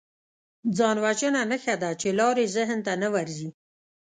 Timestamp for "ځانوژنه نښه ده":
0.77-1.91